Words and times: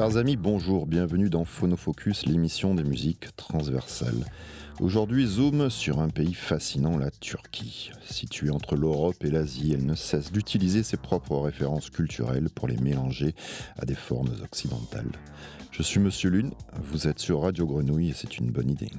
Chers 0.00 0.16
amis, 0.16 0.36
bonjour, 0.36 0.86
bienvenue 0.86 1.28
dans 1.28 1.44
Phonofocus, 1.44 2.24
l'émission 2.24 2.74
des 2.74 2.84
musiques 2.84 3.36
transversales. 3.36 4.24
Aujourd'hui, 4.80 5.26
zoom 5.26 5.68
sur 5.68 6.00
un 6.00 6.08
pays 6.08 6.32
fascinant, 6.32 6.96
la 6.96 7.10
Turquie. 7.10 7.90
Située 8.06 8.48
entre 8.48 8.76
l'Europe 8.76 9.22
et 9.22 9.30
l'Asie, 9.30 9.72
elle 9.74 9.84
ne 9.84 9.94
cesse 9.94 10.32
d'utiliser 10.32 10.84
ses 10.84 10.96
propres 10.96 11.36
références 11.36 11.90
culturelles 11.90 12.48
pour 12.48 12.66
les 12.66 12.78
mélanger 12.78 13.34
à 13.76 13.84
des 13.84 13.94
formes 13.94 14.32
occidentales. 14.42 15.12
Je 15.70 15.82
suis 15.82 16.00
Monsieur 16.00 16.30
Lune, 16.30 16.52
vous 16.80 17.06
êtes 17.06 17.18
sur 17.18 17.42
Radio 17.42 17.66
Grenouille 17.66 18.08
et 18.08 18.14
c'est 18.14 18.38
une 18.38 18.50
bonne 18.50 18.70
idée. 18.70 18.92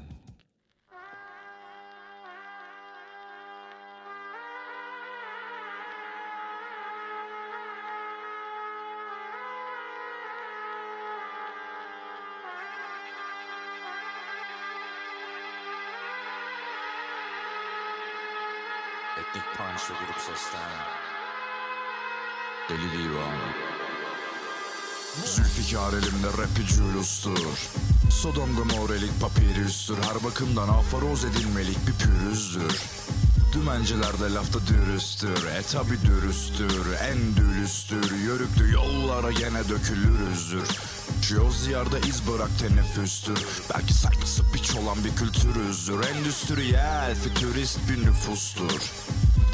Seslen. 20.36 20.72
Deli 22.70 22.92
divan. 22.92 23.38
Zülfikar 25.26 25.94
elimde 25.94 26.28
rapi 26.28 26.68
cülustur. 26.68 27.58
Sodom 28.10 28.56
Gomorelik 28.56 29.22
papirüstür 29.22 29.98
Her 30.04 30.24
bakımdan 30.24 30.70
afaroz 30.70 31.26
edilmelik 31.26 31.88
bir 31.88 31.94
pürüzdür 31.94 32.82
Dümencilerde 33.54 34.34
lafta 34.34 34.60
dürüsttür. 34.68 35.46
E 35.60 35.62
tabi 35.62 36.02
dürüsttür. 36.02 36.86
En 37.02 37.36
dülüstür 37.36 38.16
Yörüklü 38.26 38.72
yollara 38.72 39.32
gene 39.32 39.70
dökülürüzdür. 39.70 40.68
Yoz 41.36 41.68
yerde 41.68 42.00
iz 42.08 42.28
bırak 42.28 42.60
teneffüstür. 42.60 43.40
Belki 43.76 43.94
saygısı 43.94 44.44
piç 44.52 44.76
olan 44.76 44.98
bir 45.04 45.16
kültürüzdür. 45.16 46.04
Endüstriyel 46.04 47.16
fütürist 47.16 47.80
bir 47.90 48.06
nüfustur 48.06 48.82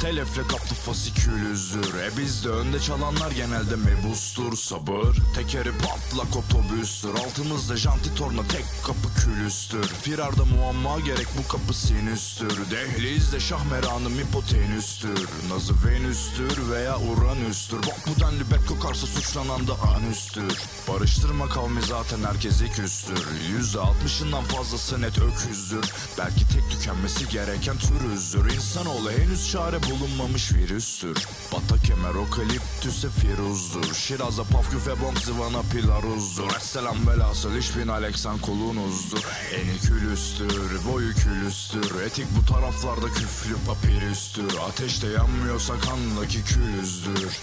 Telefle 0.00 0.42
kaplı 0.42 0.74
fasikülüzdür 0.86 1.94
E 1.94 2.16
bizde 2.16 2.48
önde 2.48 2.80
çalanlar 2.80 3.30
genelde 3.30 3.76
mebustur 3.76 4.56
Sabır. 4.56 5.16
Tekeri 5.34 5.70
patlak 5.72 6.36
otobüstür. 6.36 7.10
Altımızda 7.10 7.76
janti 7.76 8.14
torna 8.14 8.42
tek 8.48 8.64
kapı 8.86 9.14
külüstür. 9.20 9.86
Firarda 9.86 10.44
muamma 10.44 11.00
gerek 11.00 11.26
bu 11.38 11.48
kapı 11.52 11.74
sinüstür. 11.74 12.70
Dehlizde 12.70 13.40
şahmeranım 13.40 14.12
hipotenüstür. 14.18 15.28
Nazı 15.50 15.74
venüstür 15.86 16.70
veya 16.70 16.98
uranüstür. 16.98 17.76
Bok 17.76 17.98
bu 18.06 18.20
denli 18.20 18.50
bet 18.50 18.66
kokarsa 18.66 19.06
suçlanan 19.06 19.68
da 19.68 19.74
anüstür. 19.96 20.58
Barıştırma 20.88 21.48
kavmi 21.48 21.82
zaten 21.82 22.24
herkese 22.24 22.68
küstür 22.68 23.26
Yüzde 23.50 23.80
altmışından 23.80 24.44
fazlası 24.44 25.00
net 25.02 25.18
öküzdür. 25.18 25.92
Belki 26.18 26.48
tek 26.48 26.70
tükenmesi 26.70 27.28
gereken 27.28 27.76
türüzdür. 27.78 28.54
İnsanoğlu 28.54 29.10
henüz 29.10 29.50
çare 29.52 29.87
bulunmamış 29.90 30.52
virüstür. 30.52 31.26
Bata 31.52 31.82
kemer 31.82 32.14
okaliptüse 32.14 33.08
firuzdur. 33.08 33.94
Şiraza 33.94 34.44
pafküf 34.44 34.86
ve 34.86 35.00
bomb 35.00 35.16
zıvana 35.16 35.62
pilaruzdur. 35.62 36.56
Esselam 36.56 37.06
velhasıl 37.08 37.56
işbin 37.56 37.88
Aleksan 37.88 38.38
kulunuzdur 38.38 39.24
Eni 39.54 39.78
külüstür, 39.78 40.92
boyu 40.92 41.14
külüstür. 41.14 42.00
Etik 42.00 42.26
bu 42.36 42.52
taraflarda 42.52 43.06
küflü 43.06 43.54
papirüstür. 43.66 44.58
Ateşte 44.68 45.06
yanmıyorsa 45.06 45.74
kandaki 45.78 46.44
külüzdür 46.44 47.38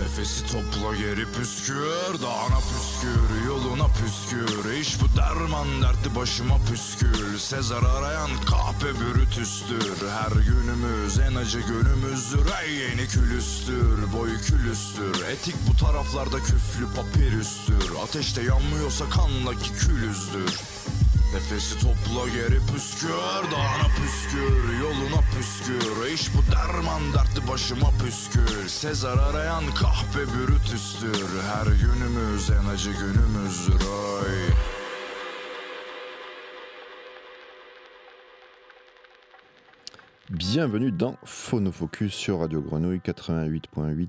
Nefesi 0.00 0.46
topla 0.46 0.96
geri 0.96 1.32
püskür 1.32 2.22
Dağına 2.22 2.60
püskür 2.60 3.46
yoluna 3.46 3.88
püskür. 3.88 4.72
İş 4.80 5.00
bu 5.00 5.18
derman 5.20 5.82
dertli 5.82 6.16
başıma 6.16 6.58
püskül 6.58 7.38
Sezar 7.38 7.82
arayan 7.82 8.30
kahpe 8.50 9.00
bürütüstür 9.00 10.08
Her 10.08 10.32
günümüz 10.42 11.18
en 11.18 11.34
acı 11.34 11.60
günümüzdür 11.60 12.46
Ey 12.62 12.74
yeni 12.74 13.08
külüstür. 13.08 14.12
Boyu 14.12 14.40
külüstür 14.40 15.24
Etik 15.32 15.56
bu 15.68 15.76
taraflarda 15.76 16.38
küflü 16.38 16.86
papirüstür 16.96 17.90
Ateşte 18.04 18.42
yanmıyorsa 18.42 19.04
kanlaki 19.10 19.72
külüzdür 19.72 20.60
Bienvenue 40.30 40.90
dans 40.90 41.16
Phonofocus 41.24 42.14
sur 42.14 42.40
Radio 42.40 42.62
Grenouille 42.62 43.00
88.8 43.04 44.08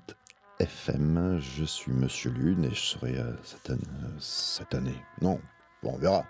FM. 0.59 1.39
Je 1.39 1.65
suis 1.65 1.91
Monsieur 1.91 2.31
Lune 2.31 2.65
et 2.65 2.73
je 2.73 2.81
serai 2.81 3.17
euh, 3.17 3.33
cette, 3.43 3.69
année, 3.69 3.81
euh, 4.03 4.07
cette 4.19 4.73
année. 4.73 4.95
Non, 5.21 5.39
bon, 5.83 5.93
on 5.93 5.97
verra. 5.97 6.25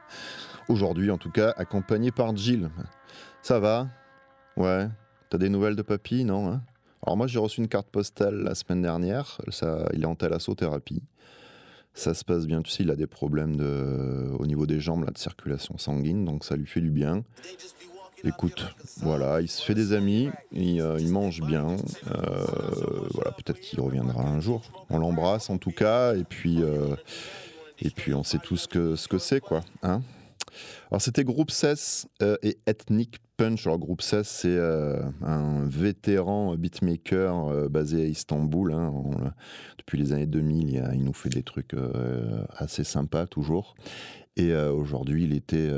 Aujourd'hui, 0.69 1.11
en 1.11 1.17
tout 1.17 1.31
cas, 1.31 1.53
accompagné 1.57 2.11
par 2.11 2.35
Gilles. 2.35 2.69
Ça 3.41 3.59
va? 3.59 3.87
Ouais. 4.57 4.87
T'as 5.29 5.37
des 5.37 5.49
nouvelles 5.49 5.75
de 5.75 5.81
papy, 5.81 6.25
non 6.25 6.51
hein? 6.51 6.61
Alors 7.05 7.15
moi, 7.15 7.27
j'ai 7.27 7.39
reçu 7.39 7.61
une 7.61 7.67
carte 7.67 7.87
postale 7.87 8.35
la 8.35 8.55
semaine 8.55 8.81
dernière. 8.81 9.39
Ça, 9.49 9.87
il 9.93 10.03
est 10.03 10.05
en 10.05 10.15
thalassothérapie. 10.15 11.01
Ça 11.93 12.13
se 12.13 12.25
passe 12.25 12.47
bien. 12.47 12.61
Tu 12.61 12.71
sais, 12.71 12.83
il 12.83 12.91
a 12.91 12.95
des 12.95 13.07
problèmes 13.07 13.55
au 14.37 14.45
niveau 14.45 14.65
des 14.65 14.79
jambes, 14.79 15.09
de 15.09 15.17
circulation 15.17 15.77
sanguine, 15.77 16.25
donc 16.25 16.43
ça 16.43 16.55
lui 16.55 16.67
fait 16.67 16.81
du 16.81 16.91
bien. 16.91 17.23
Écoute, 18.23 18.65
voilà, 18.97 19.41
il 19.41 19.47
se 19.47 19.63
fait 19.63 19.75
des 19.75 19.93
amis, 19.93 20.29
il, 20.51 20.81
euh, 20.81 20.99
mange 21.07 21.41
bien. 21.41 21.67
euh, 22.11 22.45
voilà, 23.13 23.31
peut-être 23.31 23.59
qu'il 23.59 23.79
reviendra 23.79 24.23
un 24.23 24.39
jour. 24.39 24.63
On 24.89 24.97
l'embrasse 24.97 25.51
en 25.51 25.59
tout 25.59 25.71
cas, 25.71 26.15
et 26.15 26.23
puis, 26.23 26.63
euh, 26.63 26.95
et 27.79 27.91
puis 27.91 28.15
on 28.15 28.23
sait 28.23 28.39
tous 28.39 28.65
que 28.65 28.95
ce 28.95 29.07
que 29.07 29.19
c'est, 29.19 29.39
quoi. 29.39 29.61
Hein? 29.83 30.01
Alors 30.91 31.01
c'était 31.01 31.23
Groupe 31.23 31.51
16 31.51 32.07
euh, 32.21 32.37
et 32.43 32.57
Ethnic 32.65 33.17
Punch. 33.37 33.67
Alors 33.67 33.79
Groupe 33.79 34.01
16, 34.01 34.25
c'est 34.27 34.47
euh, 34.49 35.01
un 35.21 35.65
vétéran 35.65 36.55
beatmaker 36.55 37.47
euh, 37.47 37.69
basé 37.69 38.03
à 38.03 38.05
Istanbul. 38.05 38.73
hein. 38.73 38.93
Depuis 39.77 39.97
les 39.97 40.13
années 40.13 40.25
2000, 40.25 40.69
il, 40.69 40.89
il 40.95 41.03
nous 41.03 41.13
fait 41.13 41.29
des 41.29 41.43
trucs 41.43 41.75
assez 42.55 42.83
sympas 42.83 43.27
toujours. 43.27 43.75
Et 44.35 44.53
aujourd'hui, 44.53 45.23
il 45.23 45.33
était 45.33 45.71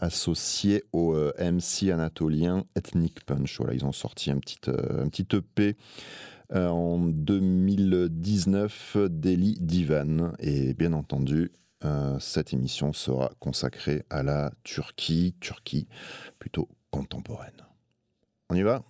associé 0.00 0.82
au 0.92 1.14
MC 1.38 1.90
anatolien 1.92 2.64
Ethnic 2.74 3.24
Punch. 3.24 3.58
Voilà, 3.58 3.74
ils 3.74 3.84
ont 3.84 3.92
sorti 3.92 4.32
un 4.32 4.38
petit, 4.38 4.58
un 4.66 5.08
petit 5.08 5.26
EP 5.36 5.76
en 6.52 6.98
2019, 6.98 8.96
Daily 9.08 9.56
Divan. 9.60 10.32
Et 10.40 10.74
bien 10.74 10.94
entendu, 10.94 11.52
euh, 11.84 12.18
cette 12.18 12.52
émission 12.52 12.92
sera 12.92 13.32
consacrée 13.38 14.04
à 14.10 14.22
la 14.22 14.52
Turquie, 14.64 15.34
Turquie 15.40 15.88
plutôt 16.38 16.68
contemporaine. 16.90 17.66
On 18.50 18.54
y 18.54 18.62
va? 18.62 18.82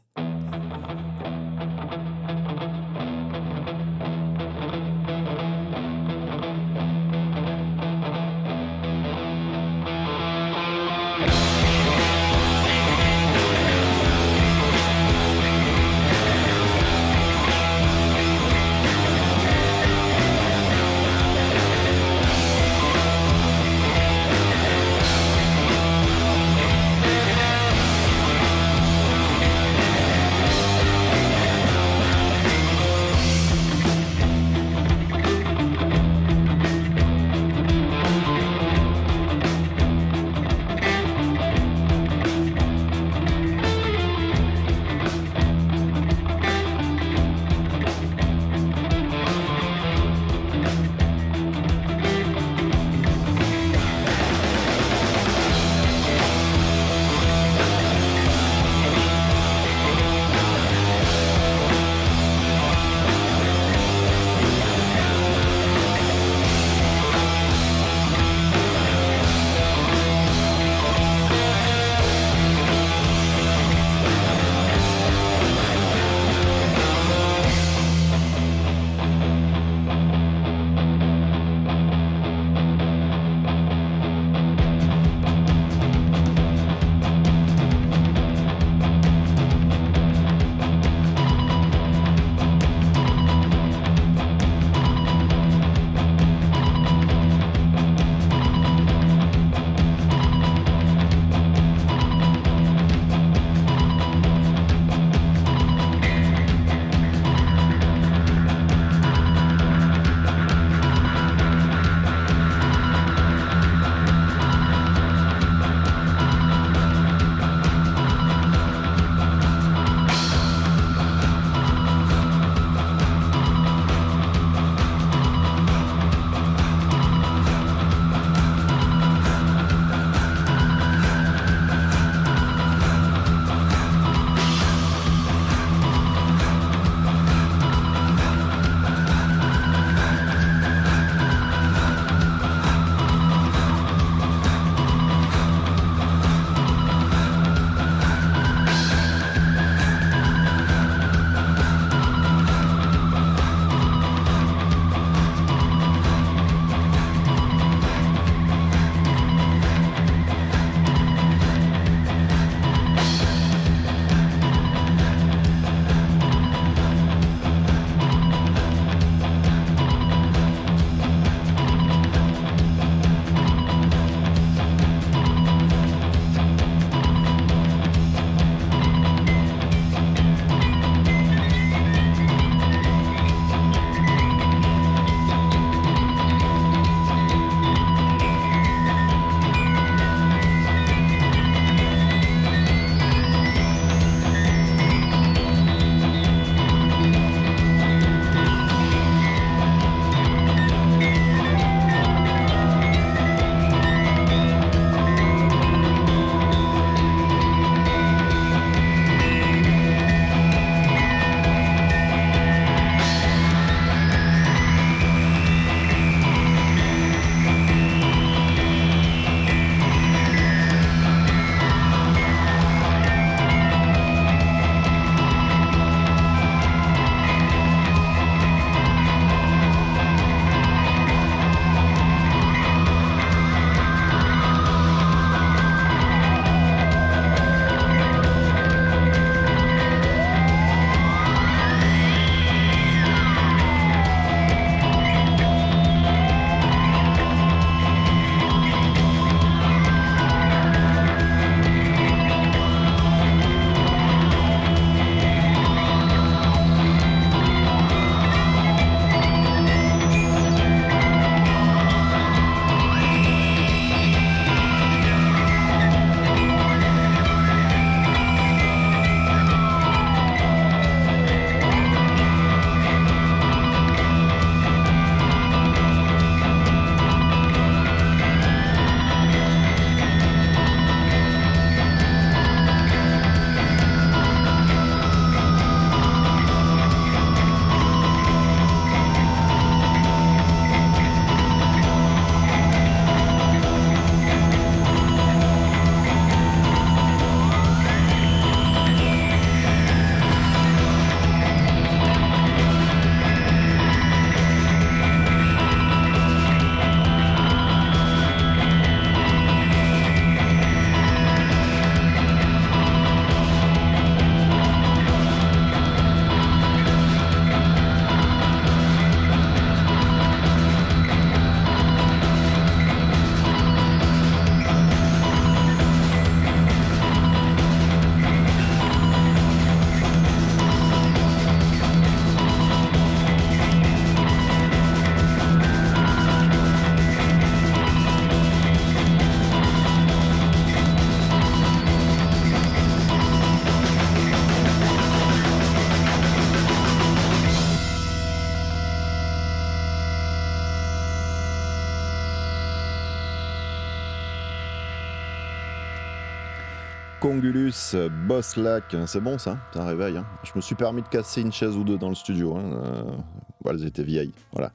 Congulus, 357.22 357.94
Boss 358.26 358.56
Lac, 358.56 358.96
c'est 359.06 359.20
bon 359.20 359.38
ça, 359.38 359.56
c'est 359.72 359.78
un 359.78 359.84
réveil. 359.84 360.16
Hein. 360.16 360.26
Je 360.42 360.50
me 360.56 360.60
suis 360.60 360.74
permis 360.74 361.02
de 361.02 361.06
casser 361.06 361.40
une 361.40 361.52
chaise 361.52 361.76
ou 361.76 361.84
deux 361.84 361.96
dans 361.96 362.08
le 362.08 362.16
studio. 362.16 362.56
Hein. 362.56 362.64
Euh, 362.84 363.70
elles 363.70 363.86
étaient 363.86 364.02
vieilles. 364.02 364.32
Voilà. 364.50 364.72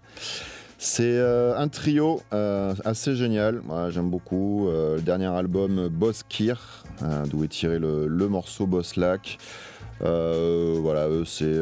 C'est 0.78 1.18
euh, 1.18 1.58
un 1.58 1.68
trio 1.68 2.22
euh, 2.32 2.74
assez 2.86 3.18
génial. 3.18 3.62
J'aime 3.90 4.10
beaucoup. 4.10 4.70
le 4.70 5.02
dernier 5.02 5.26
album, 5.26 5.90
Boss 5.90 6.24
Kir, 6.24 6.86
d'où 7.30 7.44
est 7.44 7.50
tiré 7.50 7.80
le, 7.80 8.08
morceau 8.30 8.66
Boss 8.66 8.96
Lac. 8.96 9.40
voilà, 10.00 11.10
eux, 11.10 11.26
c'est. 11.26 11.54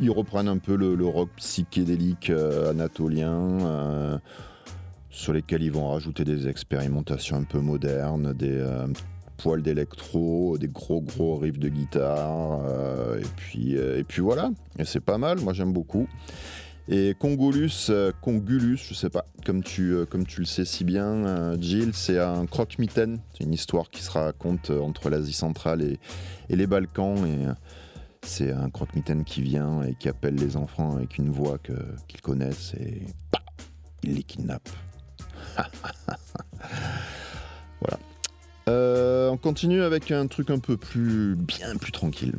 ils 0.00 0.10
reprennent 0.10 0.48
un 0.48 0.58
peu 0.58 0.74
le, 0.74 0.96
le 0.96 1.06
rock 1.06 1.28
psychédélique 1.36 2.32
anatolien 2.68 4.20
sur 5.08 5.32
lesquels 5.32 5.62
ils 5.62 5.72
vont 5.72 5.92
rajouter 5.92 6.24
des 6.24 6.48
expérimentations 6.48 7.36
un 7.36 7.44
peu 7.44 7.60
modernes, 7.60 8.32
des, 8.32 8.60
poils 9.40 9.62
d'électro, 9.62 10.58
des 10.58 10.68
gros 10.68 11.00
gros 11.00 11.38
riffs 11.38 11.58
de 11.58 11.68
guitare, 11.68 12.60
euh, 12.66 13.20
et, 13.20 13.26
puis, 13.36 13.76
euh, 13.76 13.98
et 13.98 14.04
puis 14.04 14.20
voilà, 14.20 14.50
et 14.78 14.84
c'est 14.84 15.00
pas 15.00 15.18
mal, 15.18 15.40
moi 15.40 15.52
j'aime 15.52 15.72
beaucoup. 15.72 16.08
Et 16.88 17.14
Congolus, 17.18 17.88
euh, 17.88 18.12
Congulus, 18.20 18.78
je 18.88 18.94
sais 18.94 19.10
pas, 19.10 19.24
comme 19.46 19.62
tu, 19.62 19.94
comme 20.10 20.26
tu 20.26 20.40
le 20.40 20.46
sais 20.46 20.64
si 20.64 20.84
bien, 20.84 21.56
Jill, 21.58 21.92
c'est 21.94 22.18
un 22.18 22.46
croque-mitaine, 22.46 23.20
c'est 23.32 23.44
une 23.44 23.54
histoire 23.54 23.88
qui 23.90 24.02
se 24.02 24.10
raconte 24.10 24.70
entre 24.70 25.08
l'Asie 25.08 25.32
centrale 25.32 25.82
et, 25.82 25.98
et, 26.50 26.56
les 26.56 26.66
Balkans, 26.66 27.16
et 27.26 27.46
c'est 28.22 28.52
un 28.52 28.68
croque-mitaine 28.68 29.24
qui 29.24 29.40
vient 29.40 29.82
et 29.82 29.94
qui 29.94 30.08
appelle 30.08 30.34
les 30.34 30.56
enfants 30.56 30.96
avec 30.96 31.16
une 31.16 31.30
voix 31.30 31.58
qu'ils 32.08 32.20
connaissent, 32.20 32.74
et 32.78 33.02
bah, 33.32 33.40
il 34.02 34.16
les 34.16 34.22
kidnappe. 34.22 34.68
on 39.30 39.36
continue 39.36 39.82
avec 39.82 40.10
un 40.10 40.26
truc 40.26 40.50
un 40.50 40.58
peu 40.58 40.76
plus 40.76 41.36
bien 41.36 41.76
plus 41.76 41.92
tranquille. 41.92 42.34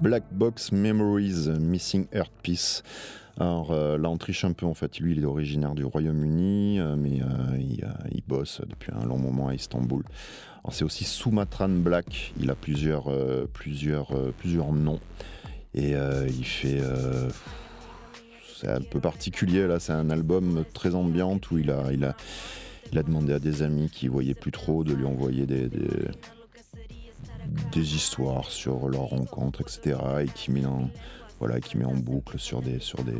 Black 0.00 0.24
Box 0.32 0.72
Memories 0.72 1.48
Missing 1.60 2.06
Earth 2.12 2.32
Piece. 2.42 2.82
Alors 3.38 3.72
là, 3.72 4.08
on 4.10 4.16
triche 4.16 4.44
un 4.44 4.52
peu 4.52 4.66
en 4.66 4.74
fait. 4.74 4.98
Lui, 4.98 5.12
il 5.12 5.22
est 5.22 5.26
originaire 5.26 5.74
du 5.74 5.84
Royaume-Uni, 5.84 6.80
mais 6.96 7.20
il, 7.58 7.86
il, 8.10 8.22
bosse 8.26 8.60
depuis 8.68 8.90
un 8.92 9.06
long 9.06 9.18
moment 9.18 9.48
à 9.48 9.54
Istanbul. 9.54 10.02
C'est 10.70 10.84
aussi 10.84 11.04
Sumatran 11.04 11.68
Black. 11.68 12.32
Il 12.40 12.50
a 12.50 12.56
plusieurs, 12.56 13.12
plusieurs, 13.52 14.08
plusieurs 14.38 14.72
noms. 14.72 14.98
Et 15.74 15.92
il 15.92 16.44
fait 16.44 16.80
c'est 18.58 18.68
un 18.68 18.80
peu 18.80 19.00
particulier 19.00 19.66
là, 19.66 19.78
c'est 19.78 19.92
un 19.92 20.10
album 20.10 20.64
très 20.74 20.94
ambiant 20.94 21.38
où 21.50 21.58
il 21.58 21.70
a, 21.70 21.92
il 21.92 22.04
a, 22.04 22.16
il 22.90 22.98
a 22.98 23.02
demandé 23.02 23.32
à 23.32 23.38
des 23.38 23.62
amis 23.62 23.88
qui 23.88 24.08
voyaient 24.08 24.34
plus 24.34 24.50
trop 24.50 24.82
de 24.82 24.94
lui 24.94 25.04
envoyer 25.04 25.46
des, 25.46 25.68
histoires 27.74 28.50
sur 28.50 28.88
leurs 28.88 29.08
rencontres, 29.08 29.60
etc. 29.60 29.96
et 30.22 30.26
qui 30.26 30.50
met 30.50 30.66
en, 30.66 30.90
voilà, 31.38 31.60
qui 31.60 31.76
met 31.78 31.84
en 31.84 31.94
boucle 31.94 32.38
sur 32.38 32.62
des, 32.62 32.80
sur 32.80 32.98
des, 33.04 33.18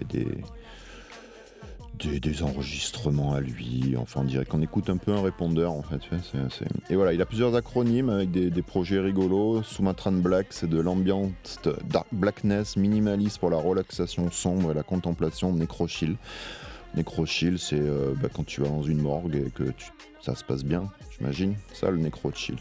des, 2.21 2.43
enregistrements 2.43 3.35
à 3.35 3.41
lui. 3.41 3.95
Enfin, 3.99 4.21
on 4.21 4.25
dirait 4.25 4.45
qu'on 4.45 4.63
écoute 4.63 4.89
un 4.91 4.97
peu 4.97 5.13
un 5.13 5.23
répondeur 5.23 5.73
en 5.73 5.83
fait. 5.83 6.01
Et 6.91 6.97
voilà, 6.97 7.13
il 7.13 7.21
a 7.21 7.27
plusieurs 7.27 7.55
acronymes 7.55 8.11
avec 8.11 8.31
des, 8.31 8.63
projets 8.63 9.01
rigolos. 9.01 9.63
Sumatran 9.63 10.13
Black, 10.13 10.49
c'est 10.51 10.69
de 10.69 10.81
l'ambiance 10.81 11.59
dark 11.89 12.07
blackness, 12.13 12.77
minimaliste 12.77 13.39
pour 13.39 13.51
la 13.51 13.59
relaxation 13.59 14.31
sombre 14.31 14.71
et 14.73 14.75
la 14.75 14.83
contemplation 14.83 15.53
nécrochill. 15.53 16.17
Nécrochill, 16.95 17.59
c'est 17.59 17.81
euh, 17.81 18.15
bah, 18.21 18.29
quand 18.33 18.47
tu 18.47 18.63
vas 18.63 18.69
dans 18.69 18.83
une 18.83 19.03
morgue 19.03 19.37
et 19.47 19.51
que 19.51 19.65
ça 20.23 20.35
se 20.35 20.43
passe 20.43 20.65
bien, 20.65 20.91
j'imagine. 21.19 21.55
Ça, 21.75 21.91
le 21.91 21.99
nécrochill. 21.99 22.57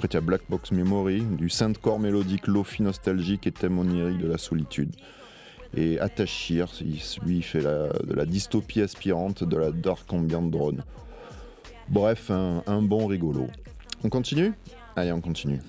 Après, 0.00 0.08
tu 0.08 0.16
as 0.16 0.22
Black 0.22 0.40
Box 0.48 0.72
Memory, 0.72 1.20
du 1.20 1.50
sainte-corps 1.50 2.00
mélodique, 2.00 2.46
lofi 2.46 2.82
nostalgique 2.82 3.46
et 3.46 3.52
thème 3.52 3.78
onirique 3.78 4.16
de 4.16 4.28
la 4.28 4.38
solitude. 4.38 4.96
Et 5.76 6.00
Attachir, 6.00 6.72
lui, 7.22 7.36
il 7.36 7.42
fait 7.42 7.60
de 7.60 8.14
la 8.14 8.24
dystopie 8.24 8.80
aspirante, 8.80 9.44
de 9.44 9.56
la 9.58 9.70
dark 9.70 10.10
ambient 10.10 10.40
drone. 10.40 10.84
Bref, 11.90 12.30
un 12.30 12.80
bon 12.80 13.08
rigolo. 13.08 13.48
On 14.02 14.08
continue? 14.08 14.54
Allez, 14.96 15.12
on 15.12 15.20
continue. 15.20 15.60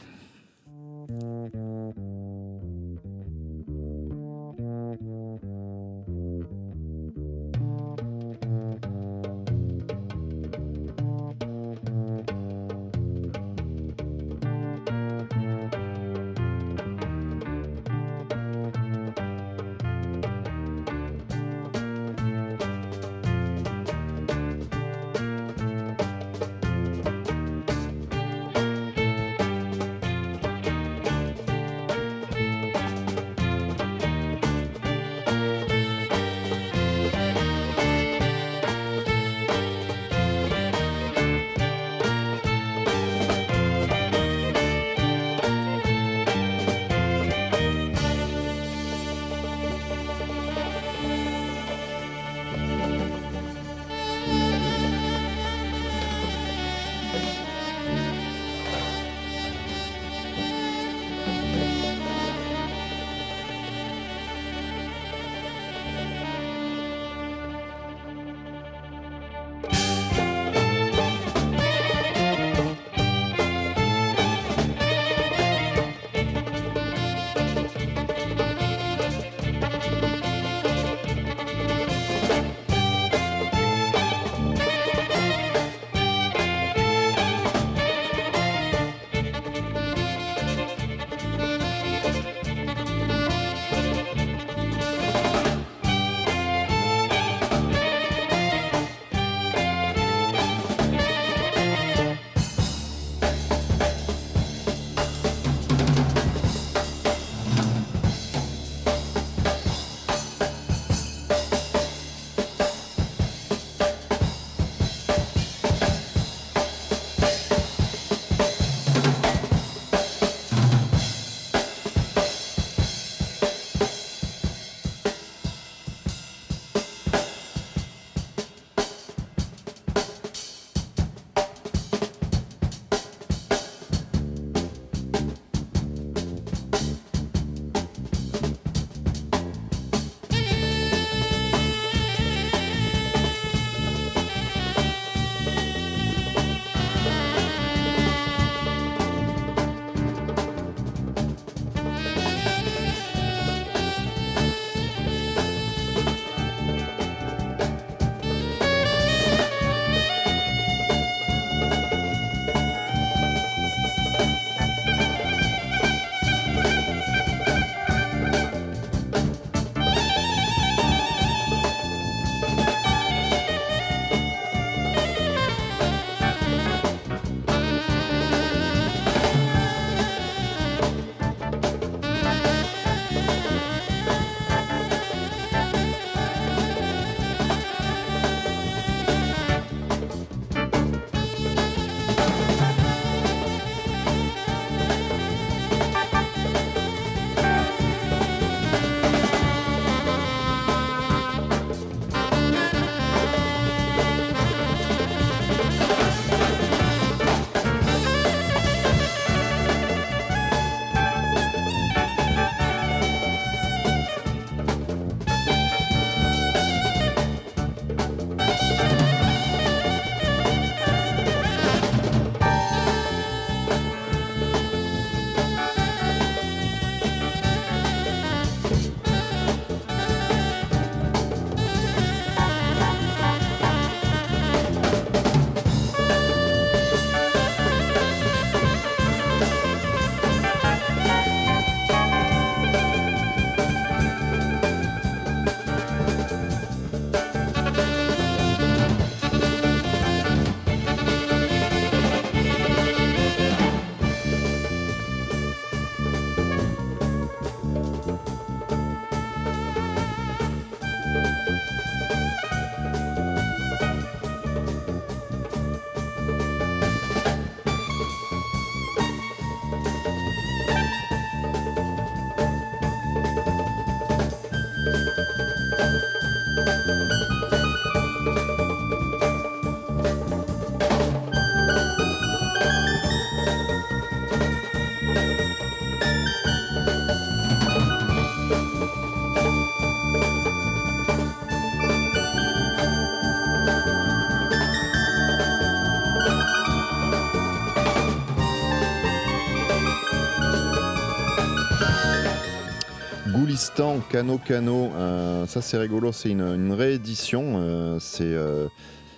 Cano 304.11 304.37
Cano, 304.37 304.91
euh, 304.93 305.45
ça 305.47 305.61
c'est 305.61 305.77
rigolo, 305.77 306.11
c'est 306.11 306.31
une, 306.31 306.73
réédition. 306.73 307.53
Euh, 307.55 307.97
euh, 308.19 308.67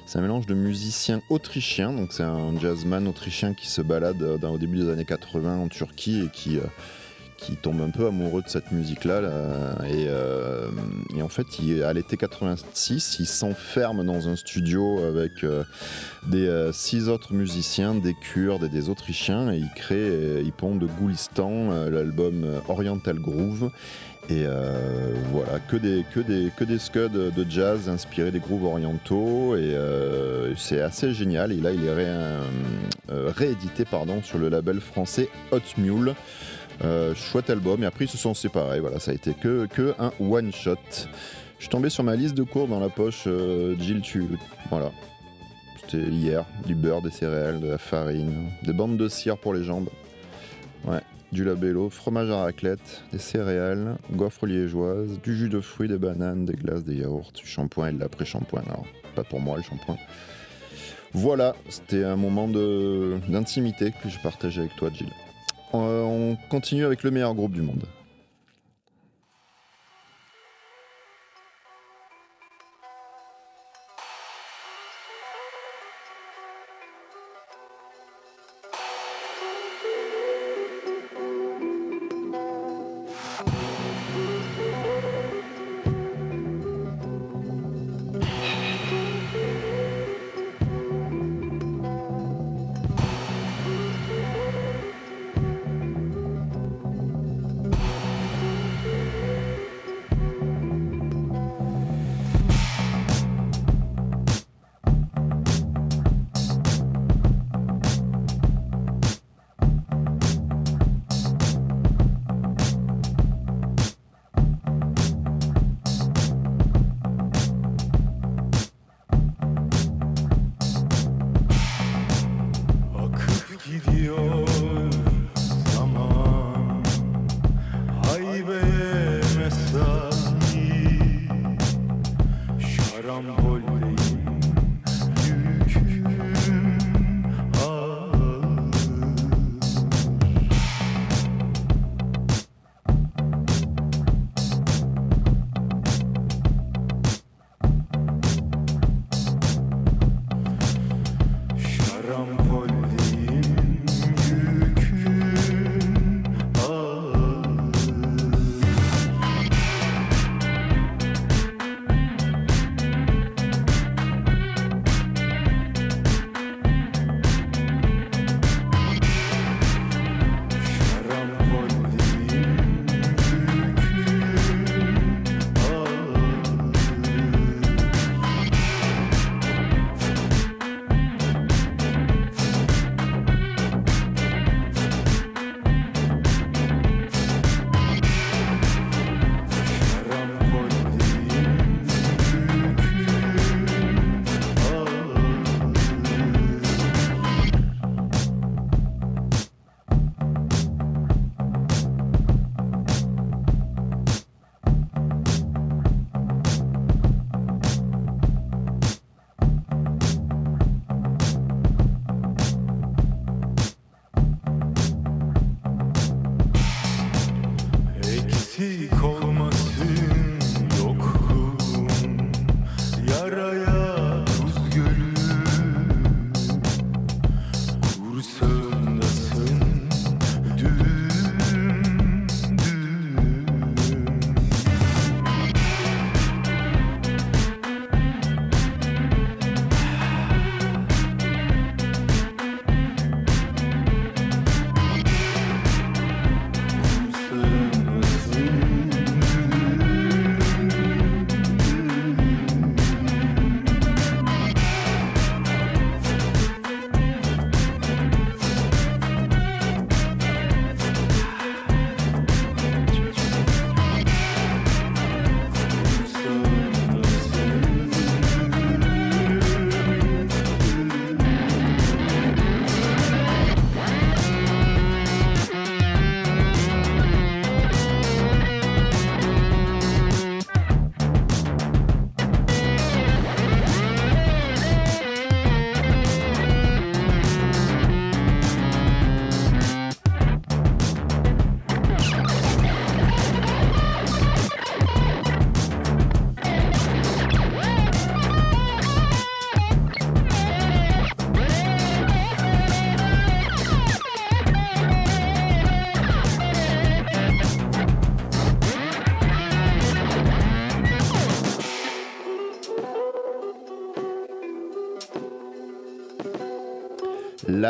c'est 0.06 0.20
un 0.20 0.22
mélange 0.22 0.46
de 0.46 0.54
musiciens 0.54 1.20
autrichiens, 1.32 1.92
donc 1.92 2.14
c'est 2.14 2.22
un 2.22 2.60
jazzman 2.60 3.08
autrichien 3.08 3.56
qui 3.56 3.68
se 3.68 3.82
balade 3.82 4.22
au 4.22 4.58
début 4.60 4.78
des 4.78 4.90
années 4.90 5.04
80 5.04 5.58
en 5.58 5.68
Turquie 5.68 6.26
et 6.26 6.30
qui 6.30 6.60
qui 7.38 7.58
tombe 7.58 7.82
un 7.82 7.90
peu 7.90 8.08
amoureux 8.08 8.42
de 8.42 8.48
cette 8.48 8.72
musique-là. 8.72 9.20
et, 9.90 11.22
en 11.22 11.28
fait, 11.28 11.60
il, 11.60 11.84
à 11.84 11.92
l'été 11.92 12.16
86, 12.16 13.18
il 13.20 13.26
s'enferme 13.26 14.06
dans 14.06 14.30
un 14.30 14.38
studio 14.38 15.04
avec 15.04 15.46
des 16.28 16.70
six 16.72 17.10
autres 17.10 17.34
musiciens, 17.34 17.96
des 17.96 18.14
Kurdes 18.14 18.64
et 18.64 18.70
des 18.70 18.88
Autrichiens, 18.88 19.52
et 19.52 19.58
il 19.58 19.70
crée, 19.76 20.42
il 20.42 20.54
pond 20.54 20.76
de 20.76 20.86
Goulistan 20.86 21.90
l'album 21.90 22.46
Oriental 22.70 23.20
Groove. 23.20 23.72
Et 24.30 24.46
euh, 24.46 25.14
voilà, 25.32 25.60
que 25.60 25.76
des, 25.76 26.06
que 26.14 26.78
scuds 26.78 27.10
de 27.10 27.46
jazz 27.50 27.90
inspirés 27.90 28.32
des 28.32 28.40
grooves 28.40 28.64
orientaux. 28.64 29.56
Et 29.56 29.74
euh, 29.74 30.56
c'est 30.56 30.82
assez 30.82 31.14
génial. 31.14 31.52
Et 31.52 31.58
là, 31.58 31.72
il 31.72 31.84
est 31.84 31.90
euh, 31.90 32.42
réédité 33.10 33.86
sur 34.24 34.38
le 34.38 34.50
label 34.50 34.80
français 34.80 35.30
Hot 35.52 35.60
Mule. 35.78 36.14
chouette 37.16 37.50
album. 37.50 37.84
Et 37.84 37.86
après, 37.86 38.06
ils 38.06 38.12
se 38.12 38.18
sont 38.18 38.34
séparés. 38.34 38.80
Voilà, 38.80 39.00
ça 39.00 39.12
a 39.12 39.14
été 39.14 39.34
que, 39.34 39.66
que 39.66 39.94
un 40.00 40.12
one 40.20 40.54
shot. 40.54 40.78
Je 41.58 41.66
suis 41.66 41.70
tombé 41.70 41.90
sur 41.90 42.04
ma 42.04 42.16
liste 42.16 42.36
de 42.36 42.44
cours 42.44 42.68
dans 42.68 42.80
la 42.80 42.90
poche 42.90 43.28
Jill 43.80 44.02
Tu. 44.02 44.24
Voilà. 44.70 44.92
C'était 45.82 46.10
hier. 46.10 46.46
Du 46.66 46.76
beurre, 46.76 47.02
des 47.02 47.12
céréales, 47.12 47.60
de 47.60 47.68
la 47.68 47.78
farine, 47.78 48.52
des 48.64 48.74
bandes 48.74 48.96
de 48.96 49.10
cire 49.10 49.38
pour 49.38 49.54
les 49.54 49.66
jambes. 49.66 49.90
Ouais 50.86 51.02
du 51.34 51.44
labello, 51.44 51.90
fromage 51.90 52.30
à 52.30 52.44
raclette, 52.44 53.04
des 53.12 53.20
céréales, 53.20 53.98
gaufres 54.12 54.46
liégeoises, 54.46 55.20
du 55.22 55.36
jus 55.36 55.50
de 55.50 55.60
fruits, 55.60 55.90
des 55.90 55.98
bananes, 55.98 56.46
des 56.46 56.54
glaces, 56.54 56.84
des 56.84 56.96
yaourts, 56.96 57.32
du 57.34 57.46
shampoing 57.46 57.90
et 57.90 57.94
de 57.94 58.00
l'après-shampoing. 58.00 58.62
Alors, 58.68 58.86
pas 59.16 59.24
pour 59.24 59.42
moi 59.42 59.58
le 59.58 59.64
shampoing. 59.64 59.98
Voilà, 61.14 61.56
c'était 61.70 62.04
un 62.04 62.16
moment 62.16 62.48
d'intimité 62.48 63.94
que 64.02 64.10
je 64.10 64.20
partageais 64.20 64.62
avec 64.62 64.76
toi, 64.76 64.90
Jill. 64.94 65.10
Euh, 65.74 66.04
on 66.04 66.38
continue 66.50 66.86
avec 66.86 67.04
le 67.04 67.12
meilleur 67.12 67.34
groupe 67.34 67.54
du 67.54 67.62
monde. 67.62 67.84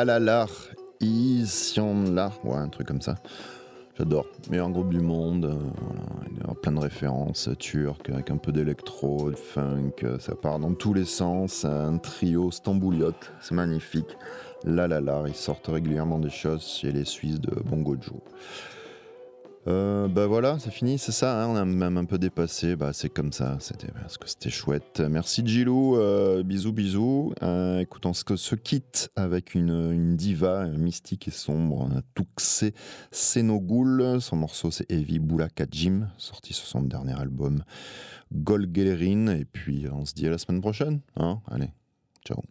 La 0.03 0.19
la 0.19 0.19
la, 0.19 0.47
Isyan 0.99 2.13
la, 2.13 2.29
ouais, 2.43 2.57
un 2.57 2.67
truc 2.67 2.87
comme 2.87 3.01
ça. 3.01 3.15
J'adore. 3.97 4.25
Meilleur 4.49 4.69
groupe 4.69 4.89
du 4.89 4.99
monde. 4.99 5.45
euh, 5.45 5.53
voilà. 5.79 6.01
Il 6.29 6.37
y 6.39 6.41
a 6.51 6.53
plein 6.55 6.73
de 6.73 6.79
références 6.79 7.49
turques 7.57 8.09
avec 8.09 8.29
un 8.29 8.35
peu 8.35 8.51
d'électro, 8.51 9.31
de 9.31 9.35
funk. 9.37 9.93
euh, 10.03 10.19
Ça 10.19 10.35
part 10.35 10.59
dans 10.59 10.73
tous 10.73 10.93
les 10.93 11.05
sens. 11.05 11.63
Un 11.63 11.99
trio 11.99 12.51
stambouliote. 12.51 13.31
C'est 13.39 13.55
magnifique. 13.55 14.17
La. 14.65 14.87
Ils 15.25 15.35
sortent 15.35 15.67
régulièrement 15.67 16.19
des 16.19 16.29
choses 16.29 16.63
chez 16.63 16.91
les 16.91 17.05
Suisses 17.05 17.39
de 17.39 17.55
Bongo 17.63 17.95
Joe. 18.01 18.17
Euh, 19.67 20.09
bah 20.09 20.27
voilà, 20.27 20.59
c'est 20.59 20.71
fini, 20.71 20.97
c'est 20.97 21.13
ça, 21.13 21.41
hein, 21.41 21.47
on 21.47 21.55
a 21.55 21.63
même 21.63 21.97
un 21.97 22.03
peu 22.03 22.17
dépassé, 22.17 22.75
bah 22.75 22.91
c'est 22.91 23.09
comme 23.09 23.31
ça, 23.31 23.57
c'était 23.61 23.91
parce 23.93 24.17
que 24.17 24.27
c'était 24.27 24.49
chouette. 24.49 24.99
Merci 24.99 25.41
Gilou, 25.45 25.95
euh, 25.95 26.43
bisous 26.43 26.73
bisous. 26.73 27.33
Euh, 27.41 27.79
écoute, 27.79 28.05
on 28.05 28.13
se, 28.13 28.55
quitte 28.55 29.09
avec 29.15 29.55
une, 29.55 30.17
diva 30.17 30.65
euh, 30.65 30.77
mystique 30.77 31.29
et 31.29 31.31
sombre, 31.31 31.83
un 31.83 32.01
Tuxé 32.13 32.73
Senogul. 33.11 34.19
Son 34.19 34.35
morceau 34.35 34.69
c'est 34.69 34.91
Evi 34.91 35.19
Boulaka 35.19 35.65
Jim, 35.71 36.09
sorti 36.17 36.53
sur 36.53 36.67
son 36.67 36.81
dernier 36.81 37.17
album 37.17 37.63
Golgelerin. 38.33 39.27
Et 39.27 39.45
puis 39.45 39.85
on 39.89 40.03
se 40.03 40.13
dit 40.13 40.27
à 40.27 40.29
la 40.29 40.37
semaine 40.37 40.59
prochaine. 40.59 40.99
Hein 41.15 41.39
Allez, 41.49 41.69
ciao. 42.25 42.41